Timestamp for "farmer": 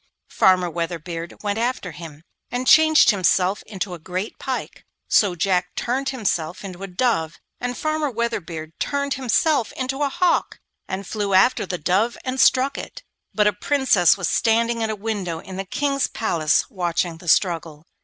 0.31-0.67, 7.77-8.09